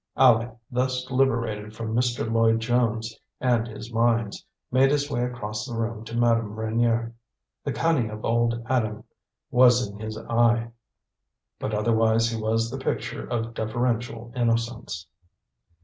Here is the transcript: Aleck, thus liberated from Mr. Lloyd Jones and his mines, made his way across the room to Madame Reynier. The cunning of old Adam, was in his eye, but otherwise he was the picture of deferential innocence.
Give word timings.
Aleck, 0.17 0.57
thus 0.71 1.07
liberated 1.11 1.75
from 1.75 1.93
Mr. 1.95 2.27
Lloyd 2.27 2.59
Jones 2.59 3.19
and 3.39 3.67
his 3.67 3.93
mines, 3.93 4.43
made 4.71 4.89
his 4.89 5.11
way 5.11 5.23
across 5.23 5.63
the 5.67 5.75
room 5.77 6.03
to 6.05 6.17
Madame 6.17 6.55
Reynier. 6.55 7.13
The 7.63 7.71
cunning 7.73 8.09
of 8.09 8.25
old 8.25 8.63
Adam, 8.67 9.03
was 9.51 9.87
in 9.87 9.99
his 9.99 10.17
eye, 10.17 10.71
but 11.59 11.75
otherwise 11.75 12.31
he 12.31 12.41
was 12.41 12.71
the 12.71 12.79
picture 12.79 13.27
of 13.27 13.53
deferential 13.53 14.33
innocence. 14.35 15.05